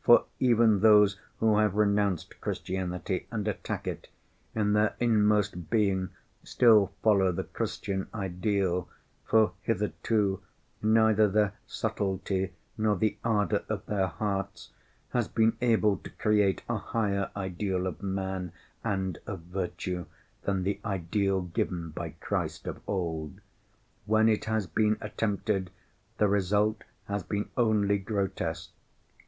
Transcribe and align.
For 0.00 0.26
even 0.38 0.78
those 0.78 1.18
who 1.40 1.58
have 1.58 1.74
renounced 1.74 2.40
Christianity 2.40 3.26
and 3.32 3.48
attack 3.48 3.88
it, 3.88 4.06
in 4.54 4.74
their 4.74 4.94
inmost 5.00 5.70
being 5.70 6.10
still 6.44 6.92
follow 7.02 7.32
the 7.32 7.42
Christian 7.42 8.06
ideal, 8.14 8.88
for 9.24 9.54
hitherto 9.62 10.40
neither 10.80 11.26
their 11.26 11.54
subtlety 11.66 12.52
nor 12.78 12.94
the 12.94 13.18
ardor 13.24 13.64
of 13.68 13.84
their 13.86 14.06
hearts 14.06 14.70
has 15.08 15.26
been 15.26 15.56
able 15.60 15.96
to 15.96 16.10
create 16.10 16.62
a 16.68 16.76
higher 16.76 17.32
ideal 17.34 17.88
of 17.88 18.04
man 18.04 18.52
and 18.84 19.18
of 19.26 19.40
virtue 19.40 20.06
than 20.42 20.62
the 20.62 20.78
ideal 20.84 21.40
given 21.42 21.90
by 21.90 22.10
Christ 22.20 22.68
of 22.68 22.80
old. 22.86 23.40
When 24.06 24.28
it 24.28 24.44
has 24.44 24.68
been 24.68 24.96
attempted, 25.00 25.70
the 26.18 26.28
result 26.28 26.84
has 27.06 27.24
been 27.24 27.48
only 27.56 27.98
grotesque. 27.98 28.70